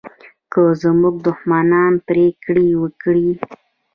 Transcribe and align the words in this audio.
که 0.51 0.61
زموږ 0.81 1.15
دښمنان 1.27 1.93
پرېکړه 2.07 2.63
وکړي 2.81 3.29